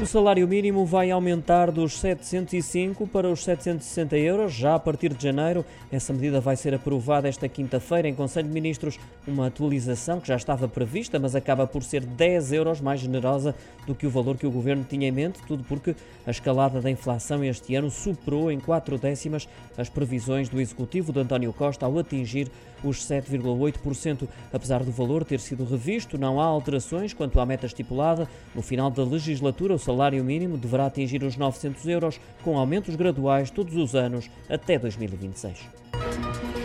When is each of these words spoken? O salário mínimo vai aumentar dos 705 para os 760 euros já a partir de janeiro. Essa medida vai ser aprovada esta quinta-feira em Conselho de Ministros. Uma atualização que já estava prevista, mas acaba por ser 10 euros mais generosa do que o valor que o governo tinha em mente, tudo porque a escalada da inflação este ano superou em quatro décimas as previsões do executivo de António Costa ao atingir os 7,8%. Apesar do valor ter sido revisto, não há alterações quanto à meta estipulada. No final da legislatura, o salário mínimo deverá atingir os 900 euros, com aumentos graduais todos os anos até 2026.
O 0.00 0.06
salário 0.06 0.48
mínimo 0.48 0.86
vai 0.86 1.10
aumentar 1.10 1.70
dos 1.70 2.00
705 2.00 3.06
para 3.06 3.30
os 3.30 3.44
760 3.44 4.16
euros 4.16 4.54
já 4.54 4.74
a 4.74 4.78
partir 4.78 5.12
de 5.12 5.22
janeiro. 5.22 5.62
Essa 5.92 6.10
medida 6.10 6.40
vai 6.40 6.56
ser 6.56 6.74
aprovada 6.74 7.28
esta 7.28 7.46
quinta-feira 7.46 8.08
em 8.08 8.14
Conselho 8.14 8.48
de 8.48 8.54
Ministros. 8.54 8.98
Uma 9.28 9.48
atualização 9.48 10.18
que 10.18 10.28
já 10.28 10.36
estava 10.36 10.66
prevista, 10.66 11.18
mas 11.18 11.36
acaba 11.36 11.66
por 11.66 11.82
ser 11.82 12.00
10 12.00 12.50
euros 12.50 12.80
mais 12.80 13.00
generosa 13.00 13.54
do 13.86 13.94
que 13.94 14.06
o 14.06 14.10
valor 14.10 14.38
que 14.38 14.46
o 14.46 14.50
governo 14.50 14.86
tinha 14.88 15.06
em 15.06 15.12
mente, 15.12 15.40
tudo 15.46 15.64
porque 15.64 15.94
a 16.26 16.30
escalada 16.30 16.80
da 16.80 16.90
inflação 16.90 17.44
este 17.44 17.74
ano 17.74 17.90
superou 17.90 18.50
em 18.50 18.58
quatro 18.58 18.96
décimas 18.96 19.46
as 19.76 19.90
previsões 19.90 20.48
do 20.48 20.62
executivo 20.62 21.12
de 21.12 21.20
António 21.20 21.52
Costa 21.52 21.84
ao 21.84 21.98
atingir 21.98 22.50
os 22.82 23.04
7,8%. 23.06 24.26
Apesar 24.52 24.82
do 24.82 24.90
valor 24.90 25.24
ter 25.24 25.40
sido 25.40 25.64
revisto, 25.64 26.16
não 26.16 26.40
há 26.40 26.44
alterações 26.44 27.12
quanto 27.12 27.38
à 27.40 27.44
meta 27.44 27.66
estipulada. 27.66 28.28
No 28.54 28.62
final 28.62 28.90
da 28.90 29.04
legislatura, 29.04 29.74
o 29.74 29.78
salário 29.90 30.22
mínimo 30.22 30.56
deverá 30.56 30.86
atingir 30.86 31.24
os 31.24 31.36
900 31.36 31.86
euros, 31.88 32.20
com 32.44 32.56
aumentos 32.56 32.94
graduais 32.94 33.50
todos 33.50 33.74
os 33.76 33.94
anos 33.96 34.30
até 34.48 34.78
2026. 34.78 36.59